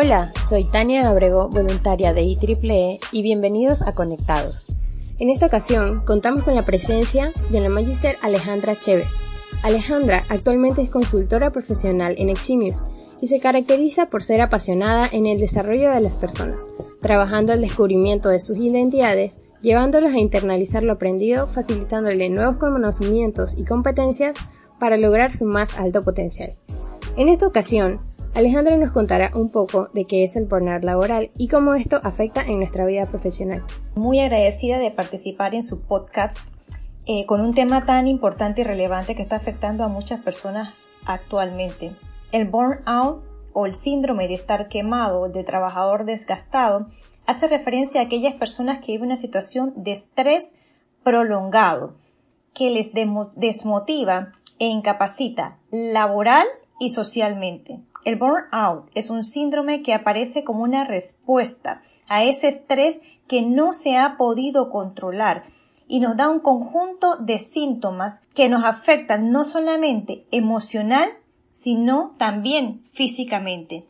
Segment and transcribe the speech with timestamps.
[0.00, 4.68] Hola, soy Tania Abrego, voluntaria de IEEE y bienvenidos a Conectados.
[5.18, 9.08] En esta ocasión contamos con la presencia de la Magister Alejandra Chévez.
[9.64, 12.84] Alejandra actualmente es consultora profesional en Eximius
[13.20, 16.70] y se caracteriza por ser apasionada en el desarrollo de las personas,
[17.00, 23.64] trabajando el descubrimiento de sus identidades, llevándolos a internalizar lo aprendido, facilitándole nuevos conocimientos y
[23.64, 24.36] competencias
[24.78, 26.52] para lograr su más alto potencial.
[27.16, 27.98] En esta ocasión,
[28.38, 32.40] Alejandra nos contará un poco de qué es el burnout laboral y cómo esto afecta
[32.40, 33.64] en nuestra vida profesional.
[33.96, 36.56] Muy agradecida de participar en su podcast
[37.08, 41.96] eh, con un tema tan importante y relevante que está afectando a muchas personas actualmente.
[42.30, 46.86] El burnout o el síndrome de estar quemado, de trabajador desgastado,
[47.26, 50.54] hace referencia a aquellas personas que viven una situación de estrés
[51.02, 51.96] prolongado,
[52.54, 56.46] que les desmotiva e incapacita laboral
[56.78, 57.80] y socialmente.
[58.08, 63.74] El burnout es un síndrome que aparece como una respuesta a ese estrés que no
[63.74, 65.42] se ha podido controlar
[65.88, 71.10] y nos da un conjunto de síntomas que nos afectan no solamente emocional,
[71.52, 73.84] sino también físicamente.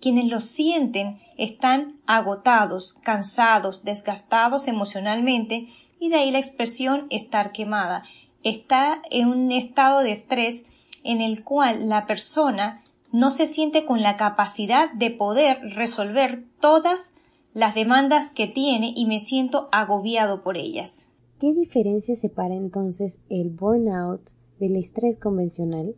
[0.00, 5.66] Quienes lo sienten están agotados, cansados, desgastados emocionalmente
[5.98, 8.04] y de ahí la expresión estar quemada.
[8.44, 10.64] Está en un estado de estrés
[11.02, 12.83] en el cual la persona
[13.14, 17.14] no se siente con la capacidad de poder resolver todas
[17.52, 21.08] las demandas que tiene y me siento agobiado por ellas.
[21.38, 24.20] ¿Qué diferencia separa entonces el burnout
[24.58, 25.94] del estrés convencional?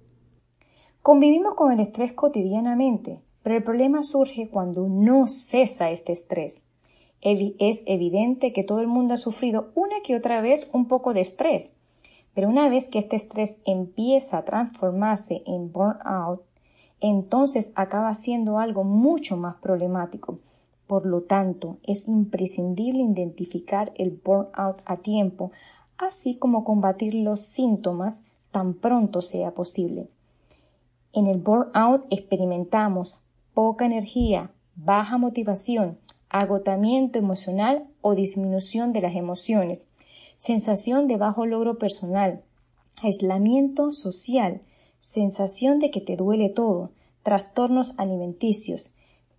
[1.00, 6.66] Convivimos con el estrés cotidianamente, pero el problema surge cuando no cesa este estrés.
[7.22, 11.22] Es evidente que todo el mundo ha sufrido una que otra vez un poco de
[11.22, 11.78] estrés,
[12.34, 16.42] pero una vez que este estrés empieza a transformarse en burnout,
[17.00, 20.38] entonces acaba siendo algo mucho más problemático.
[20.86, 25.50] Por lo tanto, es imprescindible identificar el burnout a tiempo,
[25.98, 30.08] así como combatir los síntomas tan pronto sea posible.
[31.12, 33.18] En el burnout experimentamos
[33.54, 35.98] poca energía, baja motivación,
[36.28, 39.88] agotamiento emocional o disminución de las emociones,
[40.36, 42.42] sensación de bajo logro personal,
[43.02, 44.60] aislamiento social,
[45.16, 46.90] sensación de que te duele todo,
[47.22, 48.92] trastornos alimenticios,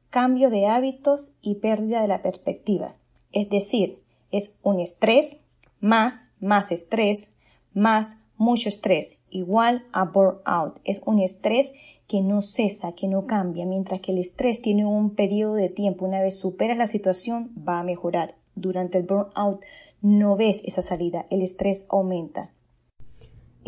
[0.09, 2.95] cambio de hábitos y pérdida de la perspectiva.
[3.31, 4.01] Es decir,
[4.31, 5.45] es un estrés
[5.79, 7.37] más, más estrés,
[7.75, 10.79] más mucho estrés, igual a burnout.
[10.83, 11.73] Es un estrés
[12.07, 16.05] que no cesa, que no cambia, mientras que el estrés tiene un periodo de tiempo.
[16.05, 18.33] Una vez superas la situación, va a mejorar.
[18.55, 19.61] Durante el burnout
[20.01, 22.49] no ves esa salida, el estrés aumenta.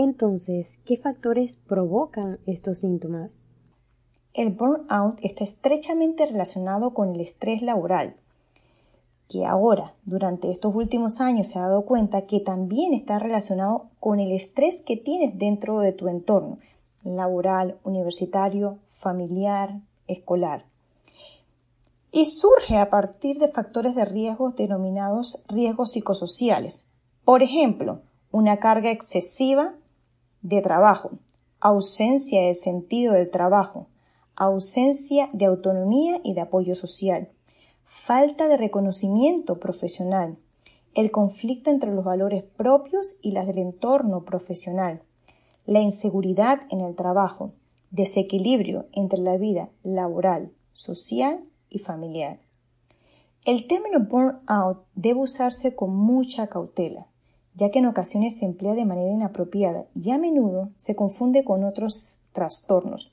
[0.02, 3.36] Entonces, ¿qué factores provocan estos síntomas?
[4.34, 8.16] El burnout está estrechamente relacionado con el estrés laboral,
[9.28, 14.22] que ahora, durante estos últimos años, se ha dado cuenta que también está relacionado con
[14.22, 16.60] el estrés que tienes dentro de tu entorno,
[17.04, 20.64] laboral, universitario, familiar, escolar.
[22.14, 26.90] Y surge a partir de factores de riesgos denominados riesgos psicosociales.
[27.26, 28.00] Por ejemplo,
[28.32, 29.74] una carga excesiva
[30.42, 31.12] de trabajo,
[31.60, 33.88] ausencia de sentido del trabajo,
[34.36, 37.30] ausencia de autonomía y de apoyo social,
[37.84, 40.38] falta de reconocimiento profesional,
[40.96, 45.02] el conflicto entre los valores propios y las del entorno profesional,
[45.66, 47.52] la inseguridad en el trabajo,
[47.92, 52.40] desequilibrio entre la vida laboral, social y familiar.
[53.46, 57.08] El término burnout debe usarse con mucha cautela,
[57.56, 61.64] ya que en ocasiones se emplea de manera inapropiada y a menudo se confunde con
[61.64, 63.12] otros trastornos,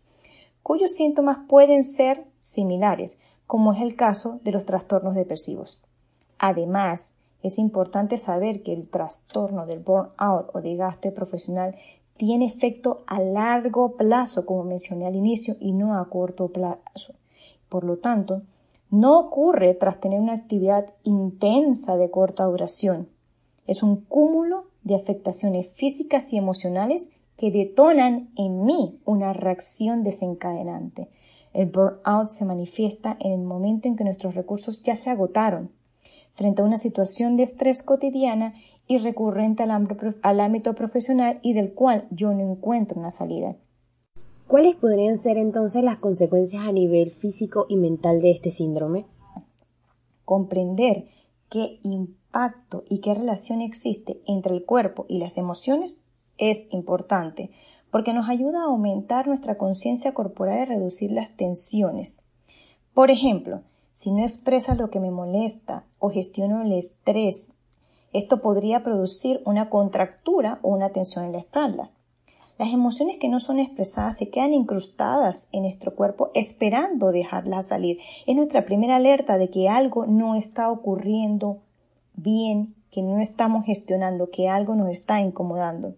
[0.63, 5.81] cuyos síntomas pueden ser similares, como es el caso de los trastornos depresivos.
[6.39, 11.77] Además, es importante saber que el trastorno del burnout o desgaste profesional
[12.17, 17.15] tiene efecto a largo plazo, como mencioné al inicio, y no a corto plazo.
[17.69, 18.43] Por lo tanto,
[18.91, 23.09] no ocurre tras tener una actividad intensa de corta duración,
[23.67, 31.09] es un cúmulo de afectaciones físicas y emocionales que detonan en mí una reacción desencadenante.
[31.53, 35.71] El burnout se manifiesta en el momento en que nuestros recursos ya se agotaron.
[36.35, 38.53] frente a una situación de estrés cotidiana
[38.87, 43.57] y recurrente al, ámbito profesional y del cual yo no encuentro una salida.
[44.47, 49.07] ¿Cuáles podrían ser entonces las consecuencias a nivel físico y mental de este síndrome?
[50.27, 51.07] Comprender
[51.49, 51.81] qué
[52.91, 56.03] y qué relación existe entre el cuerpo y las emociones
[56.37, 57.51] es importante
[57.91, 62.21] porque nos ayuda a aumentar nuestra conciencia corporal y reducir las tensiones.
[62.93, 63.63] Por ejemplo,
[63.93, 67.53] si no expresa lo que me molesta o gestiono el estrés,
[68.13, 71.91] esto podría producir una contractura o una tensión en la espalda.
[72.59, 77.99] Las emociones que no son expresadas se quedan incrustadas en nuestro cuerpo esperando dejarlas salir.
[78.27, 81.63] Es nuestra primera alerta de que algo no está ocurriendo
[82.17, 85.95] bien, que no estamos gestionando, que algo nos está incomodando.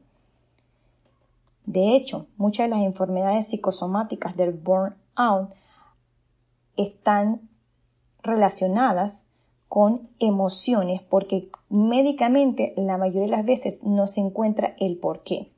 [1.65, 5.55] De hecho, muchas de las enfermedades psicosomáticas del burnout
[6.77, 7.49] están
[8.23, 9.27] relacionadas
[9.69, 15.51] con emociones porque médicamente la mayoría de las veces no se encuentra el por qué.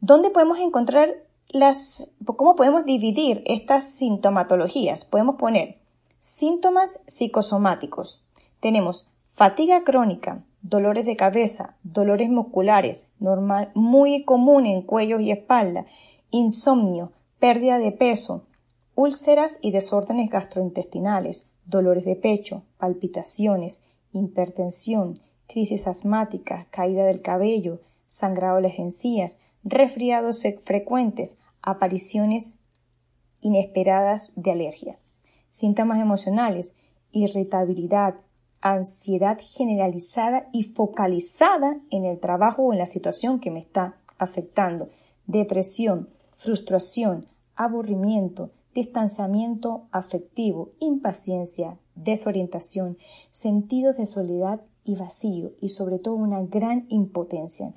[0.00, 1.10] ¿Dónde podemos encontrar
[1.48, 5.04] las, cómo podemos dividir estas sintomatologías?
[5.04, 5.78] Podemos poner
[6.18, 8.23] síntomas psicosomáticos.
[8.64, 15.84] Tenemos fatiga crónica, dolores de cabeza, dolores musculares, normal, muy común en cuello y espalda,
[16.30, 18.46] insomnio, pérdida de peso,
[18.94, 23.84] úlceras y desórdenes gastrointestinales, dolores de pecho, palpitaciones,
[24.14, 25.12] hipertensión,
[25.46, 32.60] crisis asmática, caída del cabello, sangrado de las encías, resfriados frecuentes, apariciones
[33.42, 34.98] inesperadas de alergia.
[35.50, 36.78] Síntomas emocionales,
[37.12, 38.14] irritabilidad,
[38.64, 44.88] ansiedad generalizada y focalizada en el trabajo o en la situación que me está afectando,
[45.26, 47.26] depresión, frustración,
[47.56, 52.96] aburrimiento, distanciamiento afectivo, impaciencia, desorientación,
[53.30, 57.74] sentidos de soledad y vacío y sobre todo una gran impotencia.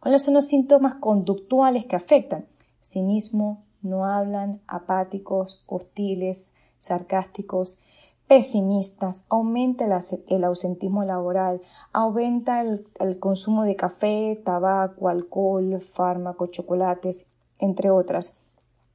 [0.00, 2.46] ¿Cuáles son los síntomas conductuales que afectan?
[2.82, 7.78] Cinismo, no hablan, apáticos, hostiles, sarcásticos,
[8.26, 9.84] pesimistas, aumenta
[10.28, 11.60] el, ausentismo laboral,
[11.92, 17.26] aumenta el, el, consumo de café, tabaco, alcohol, fármacos, chocolates,
[17.58, 18.36] entre otras.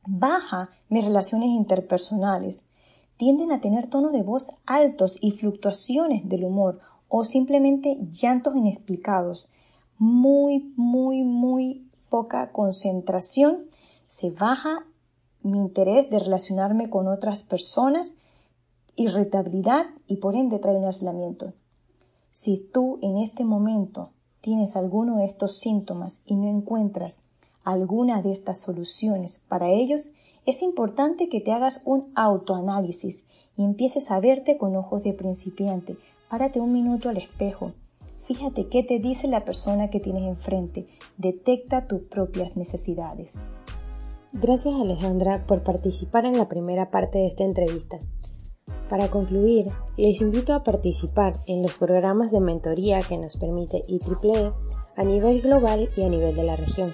[0.05, 2.69] Baja mis relaciones interpersonales.
[3.17, 6.79] Tienden a tener tonos de voz altos y fluctuaciones del humor
[7.09, 9.49] o simplemente llantos inexplicados.
[9.97, 13.65] Muy, muy, muy poca concentración.
[14.07, 14.85] Se baja
[15.41, 18.15] mi interés de relacionarme con otras personas
[18.99, 21.53] irritabilidad y por ende trae un aislamiento.
[22.31, 24.11] Si tú en este momento
[24.41, 27.21] tienes alguno de estos síntomas y no encuentras
[27.63, 30.13] alguna de estas soluciones para ellos,
[30.45, 33.25] es importante que te hagas un autoanálisis
[33.57, 35.97] y empieces a verte con ojos de principiante.
[36.29, 37.71] Párate un minuto al espejo.
[38.25, 40.87] Fíjate qué te dice la persona que tienes enfrente.
[41.17, 43.39] Detecta tus propias necesidades.
[44.33, 47.97] Gracias Alejandra por participar en la primera parte de esta entrevista.
[48.89, 54.51] Para concluir, les invito a participar en los programas de mentoría que nos permite IEEE
[54.97, 56.91] a nivel global y a nivel de la región,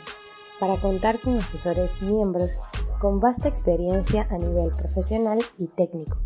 [0.60, 2.52] para contar con asesores miembros
[3.00, 6.18] con vasta experiencia a nivel profesional y técnico.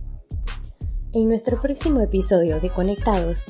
[1.13, 3.45] En nuestro próximo episodio de Conectados,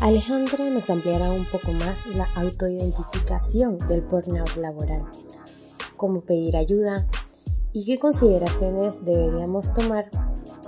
[0.00, 5.04] Alejandra nos ampliará un poco más la autoidentificación del burnout laboral,
[5.96, 7.08] cómo pedir ayuda
[7.72, 10.10] y qué consideraciones deberíamos tomar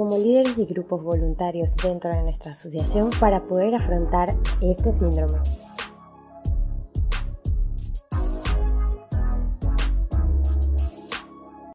[0.00, 5.38] como líderes de grupos voluntarios dentro de nuestra asociación para poder afrontar este síndrome.